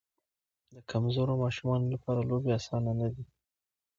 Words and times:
د 0.73 0.75
کمزورو 0.91 1.33
ماشومانو 1.43 1.85
لپاره 1.93 2.27
لوبې 2.29 2.51
اسانه 2.59 2.91
نه 2.99 3.07
دي. 3.13 3.25